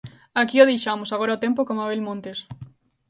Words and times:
Aquí 0.41 0.57
o 0.63 0.69
deixamos, 0.71 1.09
agora 1.11 1.37
o 1.37 1.41
tempo 1.45 1.61
con 1.67 1.75
Mabel 1.79 2.01
Montes. 2.07 2.39